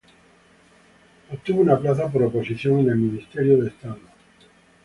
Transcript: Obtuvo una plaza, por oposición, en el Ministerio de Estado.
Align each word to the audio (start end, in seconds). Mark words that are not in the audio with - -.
Obtuvo 1.31 1.61
una 1.61 1.77
plaza, 1.77 2.07
por 2.11 2.23
oposición, 2.23 2.79
en 2.79 2.89
el 2.89 2.95
Ministerio 2.97 3.61
de 3.61 3.67
Estado. 3.69 3.99